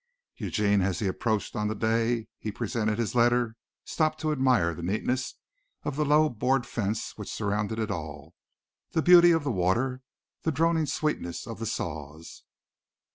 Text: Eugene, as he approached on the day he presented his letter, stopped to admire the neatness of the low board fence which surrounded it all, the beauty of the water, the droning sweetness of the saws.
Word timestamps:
Eugene, 0.37 0.81
as 0.81 0.97
he 0.97 1.05
approached 1.05 1.55
on 1.55 1.67
the 1.67 1.75
day 1.75 2.27
he 2.39 2.51
presented 2.51 2.97
his 2.97 3.13
letter, 3.13 3.55
stopped 3.85 4.19
to 4.19 4.31
admire 4.31 4.73
the 4.73 4.81
neatness 4.81 5.35
of 5.83 5.95
the 5.95 6.03
low 6.03 6.27
board 6.27 6.65
fence 6.65 7.15
which 7.19 7.31
surrounded 7.31 7.77
it 7.77 7.91
all, 7.91 8.33
the 8.93 9.03
beauty 9.03 9.29
of 9.29 9.43
the 9.43 9.51
water, 9.51 10.01
the 10.41 10.51
droning 10.51 10.87
sweetness 10.87 11.45
of 11.45 11.59
the 11.59 11.67
saws. 11.67 12.41